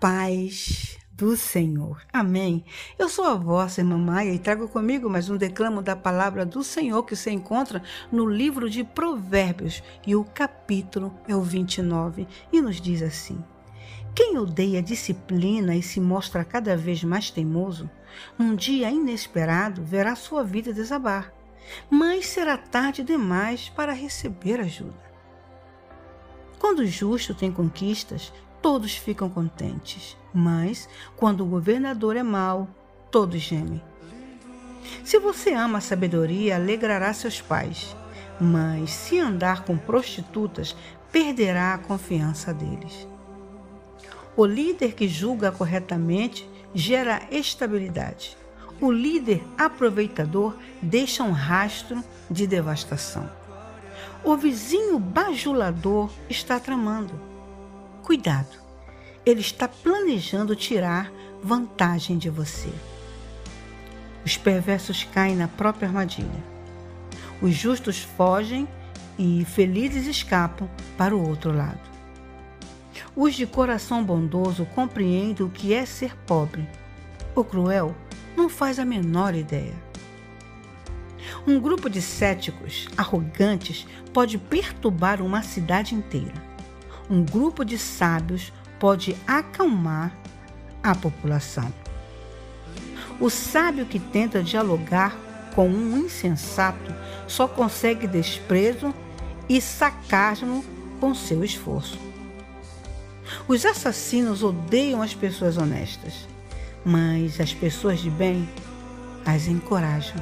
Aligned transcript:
paz 0.00 0.96
do 1.10 1.36
Senhor. 1.36 2.00
Amém. 2.12 2.64
Eu 2.96 3.08
sou 3.08 3.24
a 3.24 3.34
vossa 3.34 3.80
irmã 3.80 3.98
Maia 3.98 4.32
e 4.32 4.38
trago 4.38 4.68
comigo 4.68 5.10
mais 5.10 5.28
um 5.28 5.36
declamo 5.36 5.82
da 5.82 5.96
palavra 5.96 6.46
do 6.46 6.62
Senhor 6.62 7.02
que 7.02 7.16
se 7.16 7.30
encontra 7.30 7.82
no 8.10 8.24
livro 8.24 8.70
de 8.70 8.84
Provérbios 8.84 9.82
e 10.06 10.14
o 10.14 10.22
capítulo 10.22 11.12
é 11.26 11.34
o 11.34 11.42
29 11.42 12.28
e 12.52 12.60
nos 12.60 12.80
diz 12.80 13.02
assim: 13.02 13.44
Quem 14.14 14.38
odeia 14.38 14.80
disciplina 14.80 15.74
e 15.74 15.82
se 15.82 16.00
mostra 16.00 16.44
cada 16.44 16.76
vez 16.76 17.02
mais 17.02 17.30
teimoso, 17.30 17.90
num 18.38 18.54
dia 18.54 18.90
inesperado 18.90 19.82
verá 19.82 20.14
sua 20.14 20.44
vida 20.44 20.72
desabar, 20.72 21.32
mas 21.90 22.28
será 22.28 22.56
tarde 22.56 23.02
demais 23.02 23.68
para 23.68 23.92
receber 23.92 24.60
ajuda. 24.60 25.08
Quando 26.58 26.80
o 26.80 26.86
justo 26.86 27.34
tem 27.34 27.52
conquistas, 27.52 28.32
todos 28.60 28.96
ficam 28.96 29.28
contentes. 29.28 30.16
Mas, 30.32 30.88
quando 31.16 31.42
o 31.42 31.46
governador 31.46 32.16
é 32.16 32.22
mau, 32.22 32.68
todos 33.10 33.40
gemem. 33.40 33.82
Se 35.04 35.18
você 35.18 35.52
ama 35.52 35.78
a 35.78 35.82
sabedoria, 35.82 36.56
alegrará 36.56 37.12
seus 37.12 37.40
pais. 37.40 37.96
Mas, 38.40 38.90
se 38.90 39.18
andar 39.18 39.64
com 39.64 39.76
prostitutas, 39.76 40.76
perderá 41.10 41.74
a 41.74 41.78
confiança 41.78 42.52
deles. 42.52 43.06
O 44.36 44.46
líder 44.46 44.92
que 44.92 45.08
julga 45.08 45.50
corretamente 45.50 46.48
gera 46.74 47.22
estabilidade. 47.30 48.36
O 48.80 48.92
líder 48.92 49.42
aproveitador 49.56 50.56
deixa 50.80 51.24
um 51.24 51.32
rastro 51.32 52.02
de 52.30 52.46
devastação. 52.46 53.28
O 54.22 54.36
vizinho 54.36 54.98
bajulador 54.98 56.10
está 56.28 56.60
tramando. 56.60 57.27
Cuidado, 58.08 58.56
ele 59.26 59.42
está 59.42 59.68
planejando 59.68 60.56
tirar 60.56 61.12
vantagem 61.42 62.16
de 62.16 62.30
você. 62.30 62.72
Os 64.24 64.34
perversos 64.34 65.04
caem 65.04 65.36
na 65.36 65.46
própria 65.46 65.88
armadilha. 65.88 66.42
Os 67.42 67.52
justos 67.52 67.98
fogem 67.98 68.66
e 69.18 69.44
felizes 69.44 70.06
escapam 70.06 70.70
para 70.96 71.14
o 71.14 71.22
outro 71.22 71.54
lado. 71.54 71.82
Os 73.14 73.34
de 73.34 73.46
coração 73.46 74.02
bondoso 74.02 74.64
compreendem 74.74 75.44
o 75.44 75.50
que 75.50 75.74
é 75.74 75.84
ser 75.84 76.16
pobre. 76.24 76.66
O 77.34 77.44
cruel 77.44 77.94
não 78.34 78.48
faz 78.48 78.78
a 78.78 78.86
menor 78.86 79.34
ideia. 79.34 79.74
Um 81.46 81.60
grupo 81.60 81.90
de 81.90 82.00
céticos 82.00 82.88
arrogantes 82.96 83.86
pode 84.14 84.38
perturbar 84.38 85.20
uma 85.20 85.42
cidade 85.42 85.94
inteira 85.94 86.47
um 87.10 87.24
grupo 87.24 87.64
de 87.64 87.78
sábios 87.78 88.52
pode 88.78 89.16
acalmar 89.26 90.12
a 90.82 90.94
população. 90.94 91.72
O 93.20 93.28
sábio 93.30 93.86
que 93.86 93.98
tenta 93.98 94.42
dialogar 94.42 95.16
com 95.54 95.68
um 95.68 95.98
insensato 95.98 96.94
só 97.26 97.48
consegue 97.48 98.06
desprezo 98.06 98.94
e 99.48 99.60
sarcasmo 99.60 100.64
com 101.00 101.14
seu 101.14 101.42
esforço. 101.42 101.98
Os 103.46 103.64
assassinos 103.64 104.42
odeiam 104.42 105.02
as 105.02 105.14
pessoas 105.14 105.56
honestas, 105.56 106.28
mas 106.84 107.40
as 107.40 107.52
pessoas 107.52 107.98
de 107.98 108.10
bem 108.10 108.48
as 109.26 109.48
encorajam. 109.48 110.16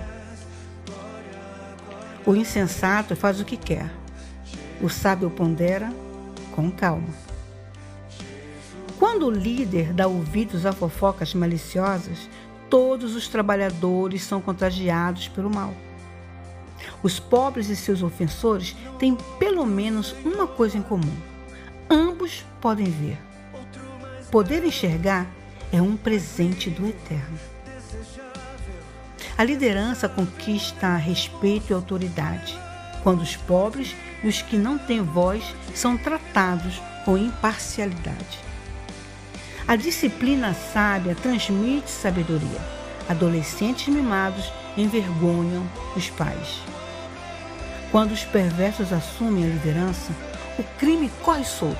O 2.24 2.34
insensato 2.34 3.14
faz 3.14 3.40
o 3.40 3.44
que 3.44 3.56
quer, 3.56 3.92
o 4.80 4.88
sábio 4.88 5.30
pondera 5.30 5.92
com 6.56 6.70
calma. 6.70 7.06
Quando 8.98 9.26
o 9.26 9.30
líder 9.30 9.92
dá 9.92 10.06
ouvidos 10.06 10.64
a 10.64 10.72
fofocas 10.72 11.34
maliciosas, 11.34 12.30
todos 12.70 13.14
os 13.14 13.28
trabalhadores 13.28 14.22
são 14.24 14.40
contagiados 14.40 15.28
pelo 15.28 15.50
mal. 15.50 15.74
Os 17.02 17.20
pobres 17.20 17.68
e 17.68 17.76
seus 17.76 18.02
ofensores 18.02 18.74
têm 18.98 19.14
pelo 19.38 19.66
menos 19.66 20.16
uma 20.24 20.46
coisa 20.46 20.78
em 20.78 20.82
comum: 20.82 21.14
ambos 21.90 22.44
podem 22.60 22.86
ver. 22.86 23.18
Poder 24.30 24.64
enxergar 24.64 25.26
é 25.70 25.80
um 25.82 25.96
presente 25.96 26.70
do 26.70 26.86
Eterno. 26.88 27.38
A 29.36 29.44
liderança 29.44 30.08
conquista 30.08 30.96
respeito 30.96 31.70
e 31.70 31.74
autoridade 31.74 32.65
quando 33.06 33.20
os 33.20 33.36
pobres 33.36 33.94
e 34.24 34.26
os 34.26 34.42
que 34.42 34.56
não 34.56 34.76
têm 34.76 35.00
voz 35.00 35.44
são 35.72 35.96
tratados 35.96 36.82
com 37.04 37.16
imparcialidade. 37.16 38.40
A 39.68 39.76
disciplina 39.76 40.52
sábia 40.52 41.14
transmite 41.14 41.88
sabedoria. 41.88 42.60
Adolescentes 43.08 43.86
mimados 43.86 44.52
envergonham 44.76 45.64
os 45.94 46.10
pais. 46.10 46.60
Quando 47.92 48.10
os 48.10 48.24
perversos 48.24 48.92
assumem 48.92 49.44
a 49.44 49.48
liderança, 49.50 50.10
o 50.58 50.64
crime 50.76 51.08
corre 51.22 51.44
solto, 51.44 51.78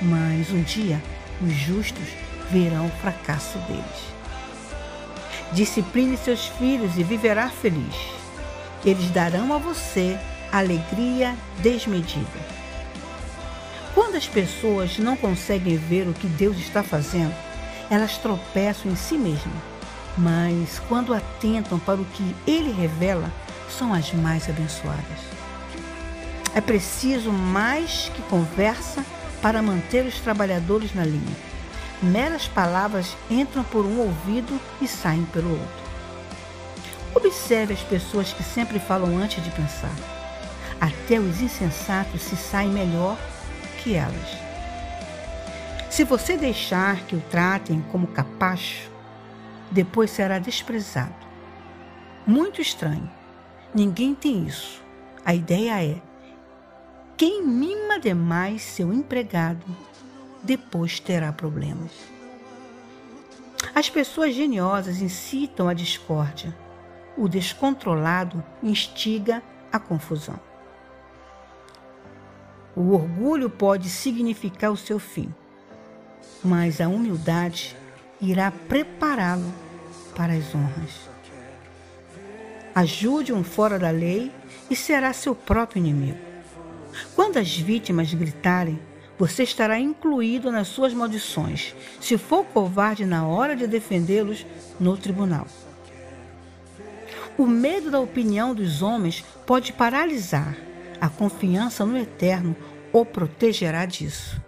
mas 0.00 0.50
um 0.50 0.62
dia 0.62 1.02
os 1.42 1.52
justos 1.52 2.08
verão 2.50 2.86
o 2.86 3.00
fracasso 3.02 3.58
deles. 3.68 3.84
Discipline 5.52 6.16
seus 6.16 6.46
filhos 6.46 6.96
e 6.96 7.02
viverá 7.02 7.50
feliz. 7.50 7.94
Eles 8.82 9.10
darão 9.10 9.52
a 9.52 9.58
você 9.58 10.18
alegria 10.52 11.34
desmedida. 11.58 12.56
Quando 13.94 14.16
as 14.16 14.26
pessoas 14.26 14.98
não 14.98 15.16
conseguem 15.16 15.76
ver 15.76 16.06
o 16.06 16.12
que 16.12 16.26
Deus 16.26 16.58
está 16.58 16.82
fazendo, 16.82 17.34
elas 17.90 18.18
tropeçam 18.18 18.90
em 18.90 18.96
si 18.96 19.16
mesmas. 19.16 19.54
Mas 20.18 20.80
quando 20.88 21.14
atentam 21.14 21.78
para 21.78 22.00
o 22.00 22.04
que 22.04 22.36
Ele 22.46 22.72
revela, 22.72 23.32
são 23.70 23.92
as 23.92 24.12
mais 24.12 24.48
abençoadas. 24.48 25.36
É 26.54 26.60
preciso 26.60 27.30
mais 27.30 28.10
que 28.14 28.22
conversa 28.22 29.04
para 29.42 29.62
manter 29.62 30.06
os 30.06 30.18
trabalhadores 30.20 30.94
na 30.94 31.04
linha. 31.04 31.36
Meras 32.02 32.46
palavras 32.48 33.16
entram 33.30 33.62
por 33.64 33.84
um 33.84 33.98
ouvido 34.00 34.60
e 34.80 34.88
saem 34.88 35.24
pelo 35.26 35.50
outro. 35.50 35.86
Observe 37.14 37.72
as 37.72 37.80
pessoas 37.80 38.32
que 38.32 38.42
sempre 38.42 38.78
falam 38.78 39.16
antes 39.16 39.42
de 39.42 39.50
pensar. 39.50 40.15
Até 40.86 41.18
os 41.18 41.40
insensatos 41.40 42.22
se 42.22 42.36
saem 42.36 42.70
melhor 42.70 43.18
que 43.82 43.94
elas. 43.94 44.38
Se 45.90 46.04
você 46.04 46.36
deixar 46.36 47.04
que 47.06 47.16
o 47.16 47.20
tratem 47.22 47.84
como 47.90 48.06
capacho, 48.06 48.88
depois 49.68 50.12
será 50.12 50.38
desprezado. 50.38 51.26
Muito 52.24 52.60
estranho. 52.60 53.10
Ninguém 53.74 54.14
tem 54.14 54.46
isso. 54.46 54.80
A 55.24 55.34
ideia 55.34 55.82
é: 55.82 56.00
quem 57.16 57.44
mima 57.44 57.98
demais 57.98 58.62
seu 58.62 58.92
empregado, 58.92 59.66
depois 60.40 61.00
terá 61.00 61.32
problemas. 61.32 61.90
As 63.74 63.90
pessoas 63.90 64.36
geniosas 64.36 65.02
incitam 65.02 65.68
a 65.68 65.74
discórdia. 65.74 66.56
O 67.18 67.28
descontrolado 67.28 68.44
instiga 68.62 69.42
a 69.72 69.80
confusão. 69.80 70.45
O 72.76 72.92
orgulho 72.92 73.48
pode 73.48 73.88
significar 73.88 74.70
o 74.70 74.76
seu 74.76 74.98
fim, 74.98 75.32
mas 76.44 76.78
a 76.78 76.86
humildade 76.86 77.74
irá 78.20 78.50
prepará-lo 78.50 79.50
para 80.14 80.34
as 80.34 80.54
honras. 80.54 81.08
Ajude 82.74 83.32
um 83.32 83.42
fora 83.42 83.78
da 83.78 83.88
lei 83.88 84.30
e 84.68 84.76
será 84.76 85.14
seu 85.14 85.34
próprio 85.34 85.80
inimigo. 85.80 86.18
Quando 87.14 87.38
as 87.38 87.56
vítimas 87.56 88.12
gritarem, 88.12 88.78
você 89.18 89.42
estará 89.42 89.80
incluído 89.80 90.52
nas 90.52 90.68
suas 90.68 90.92
maldições, 90.92 91.74
se 91.98 92.18
for 92.18 92.44
covarde 92.44 93.06
na 93.06 93.26
hora 93.26 93.56
de 93.56 93.66
defendê-los 93.66 94.44
no 94.78 94.98
tribunal. 94.98 95.46
O 97.38 97.46
medo 97.46 97.90
da 97.90 98.00
opinião 98.00 98.54
dos 98.54 98.82
homens 98.82 99.24
pode 99.46 99.72
paralisar 99.72 100.54
a 101.00 101.08
confiança 101.08 101.84
no 101.84 101.96
Eterno 101.96 102.56
o 102.92 103.04
protegerá 103.04 103.84
disso. 103.84 104.40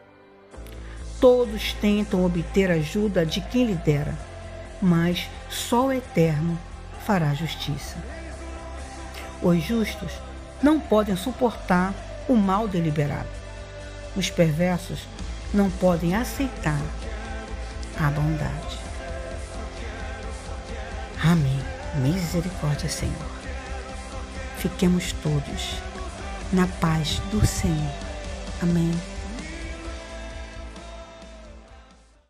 Todos 1.20 1.72
tentam 1.74 2.24
obter 2.24 2.70
ajuda 2.70 3.26
de 3.26 3.40
quem 3.40 3.66
lhe 3.66 3.74
dera, 3.74 4.16
mas 4.80 5.28
só 5.50 5.86
o 5.86 5.92
Eterno 5.92 6.58
fará 7.04 7.34
justiça. 7.34 7.96
Os 9.42 9.62
justos 9.62 10.12
não 10.62 10.78
podem 10.78 11.16
suportar 11.16 11.94
o 12.28 12.34
mal 12.34 12.68
deliberado. 12.68 13.28
Os 14.16 14.30
perversos 14.30 15.00
não 15.52 15.70
podem 15.70 16.14
aceitar 16.14 16.80
a 17.98 18.10
bondade. 18.10 18.78
Amém. 21.22 21.58
Misericórdia, 21.96 22.88
Senhor. 22.88 23.14
Fiquemos 24.58 25.12
todos 25.12 25.78
na 26.52 26.66
paz 26.80 27.20
do 27.30 27.44
Senhor. 27.46 27.92
Amém. 28.62 29.17